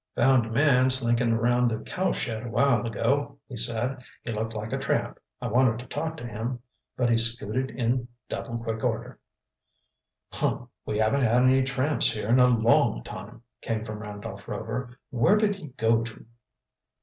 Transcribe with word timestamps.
"Found 0.15 0.47
a 0.47 0.49
man 0.49 0.89
slinking 0.89 1.31
around 1.31 1.67
the 1.67 1.79
cow 1.81 2.11
shed 2.11 2.43
a 2.43 2.49
while 2.49 2.87
ago," 2.87 3.37
he 3.47 3.55
said. 3.55 4.01
"He 4.23 4.33
looked 4.33 4.55
like 4.55 4.73
a 4.73 4.79
tramp. 4.79 5.19
I 5.39 5.47
wanted 5.47 5.77
to 5.77 5.85
talk 5.85 6.17
to 6.17 6.25
him, 6.25 6.57
but 6.97 7.07
he 7.07 7.17
scooted 7.19 7.69
in 7.69 8.07
double 8.27 8.57
quick 8.57 8.83
order." 8.83 9.19
"Humph! 10.33 10.69
We 10.87 10.97
haven't 10.97 11.21
had 11.21 11.43
any 11.43 11.61
tramps 11.61 12.09
here 12.11 12.29
in 12.29 12.39
a 12.39 12.47
long 12.47 13.03
time," 13.03 13.43
came 13.61 13.85
from 13.85 13.99
Randolph 13.99 14.47
Rover. 14.47 14.97
"Where 15.11 15.35
did 15.37 15.53
he 15.57 15.67
go 15.67 16.01
to?" 16.03 16.25